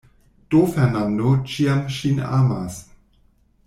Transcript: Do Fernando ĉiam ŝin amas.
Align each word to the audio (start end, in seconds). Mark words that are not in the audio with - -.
Do 0.53 0.61
Fernando 0.77 1.35
ĉiam 1.53 1.85
ŝin 2.01 2.25
amas. 2.43 2.83